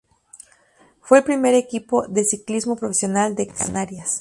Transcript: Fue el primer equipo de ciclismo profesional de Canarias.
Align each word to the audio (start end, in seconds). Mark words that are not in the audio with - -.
Fue 1.01 1.19
el 1.19 1.23
primer 1.23 1.53
equipo 1.53 2.07
de 2.07 2.23
ciclismo 2.23 2.75
profesional 2.75 3.35
de 3.35 3.45
Canarias. 3.45 4.09